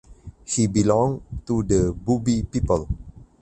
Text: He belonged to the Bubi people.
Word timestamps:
He 0.47 0.65
belonged 0.65 1.21
to 1.45 1.61
the 1.61 1.93
Bubi 1.93 2.41
people. 2.41 2.89